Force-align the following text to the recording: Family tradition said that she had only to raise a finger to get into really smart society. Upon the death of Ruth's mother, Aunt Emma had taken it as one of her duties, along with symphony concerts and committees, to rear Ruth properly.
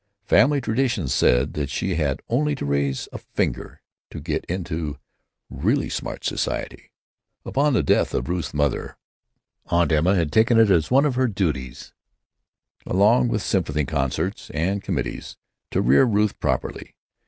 Family 0.23 0.59
tradition 0.61 1.07
said 1.07 1.53
that 1.53 1.69
she 1.69 1.93
had 1.93 2.23
only 2.27 2.55
to 2.55 2.65
raise 2.65 3.07
a 3.13 3.19
finger 3.19 3.83
to 4.09 4.19
get 4.19 4.43
into 4.45 4.97
really 5.47 5.89
smart 5.89 6.25
society. 6.25 6.89
Upon 7.45 7.73
the 7.73 7.83
death 7.83 8.15
of 8.15 8.27
Ruth's 8.27 8.51
mother, 8.51 8.97
Aunt 9.67 9.91
Emma 9.91 10.15
had 10.15 10.31
taken 10.31 10.57
it 10.59 10.71
as 10.71 10.89
one 10.89 11.05
of 11.05 11.13
her 11.13 11.27
duties, 11.27 11.93
along 12.83 13.27
with 13.27 13.43
symphony 13.43 13.85
concerts 13.85 14.49
and 14.55 14.81
committees, 14.81 15.37
to 15.69 15.83
rear 15.83 16.05
Ruth 16.05 16.39
properly. 16.39 16.95